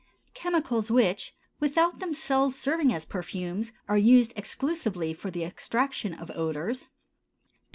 [0.33, 6.87] Chemicals which, without themselves serving as perfumes, are used exclusively for the extraction of odors.